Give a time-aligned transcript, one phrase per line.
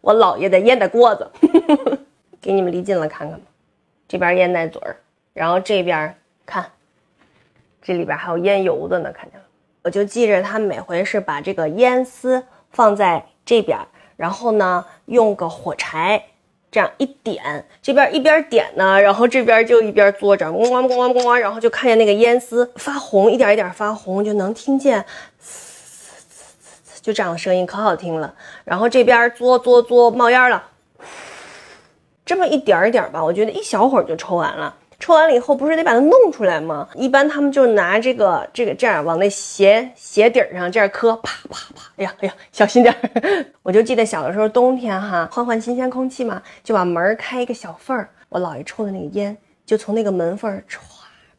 [0.00, 1.30] 我姥爷的烟袋锅子，
[2.40, 3.46] 给你们离近了看看吧。
[4.08, 4.96] 这边烟袋嘴儿，
[5.32, 6.66] 然后这边看，
[7.82, 9.46] 这里边还有烟油的呢，看见了。
[9.82, 13.78] 我就记着他每回是把这个烟丝放在这边，
[14.16, 16.22] 然后呢用个火柴
[16.70, 25.04] 这样一点，这边一边点呢，然后这边就一边嘬着，咣咣咣咣咣，然后就看见那个烟丝发红，一点一点发红，就能听见。
[27.00, 30.62] 就这样的声音可好听了，然后这边嘬嘬嘬冒烟了，
[32.24, 34.76] 这么一点儿点儿吧，我觉得一小会儿就抽完了。
[35.02, 36.86] 抽完了以后，不是得把它弄出来吗？
[36.94, 43.46] 一般他们就拿这个这个这样往那鞋鞋底上这样磕，啪啪啪，哎呀哎呀，小心点儿！
[43.64, 50.76] 我就记得小的时候冬天哈，换换新鲜空气嘛，就把门开一个小缝儿，我姥爷抽的那个烟就从那个门缝儿歘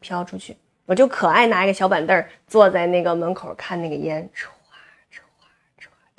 [0.00, 4.48] 飘出去，我就可爱拿一个小板凳坐在那个门口看那个烟歘。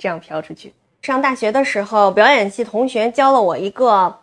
[0.04, 0.74] 这样飘出去。
[1.00, 4.18] 上大学的时候，表演系同学教了我一个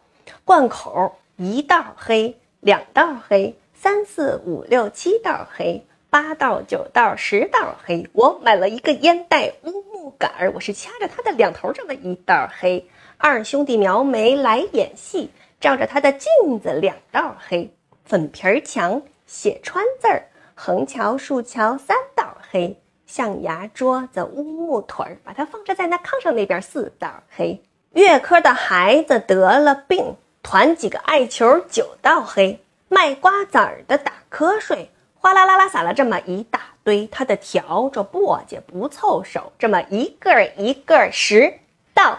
[0.46, 8.08] 贯口：一道黑，两道黑，三四五六七道黑，八道九道十道黑。
[8.14, 12.88] 我买了一个烟袋乌木杆儿，我是掐着它的两头这么一道黑。
[13.18, 17.74] 二兄弟描眉来演戏，照着他的镜子两道黑。
[18.06, 22.78] 粉皮儿墙写川字儿，横桥竖桥三道黑。
[23.12, 27.62] 象牙桌子、乌木腿儿，把它放置在那炕上那边四道黑。
[27.92, 32.58] 月科的孩子得了病，团几个艾球九道黑。
[32.88, 37.06] 卖瓜子儿的打瞌睡，哗啦啦啦撒了这么一大堆。
[37.08, 41.60] 他的笤帚簸箕不凑手，这么一个一个十
[41.94, 42.18] 道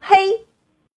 [0.00, 0.44] 黑。